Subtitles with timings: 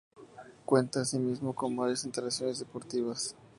[0.65, 3.35] Cuenta así mismo con varias instalaciones deportivas.